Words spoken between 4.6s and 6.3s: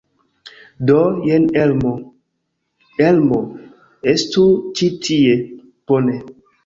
ĉi tie! Bone.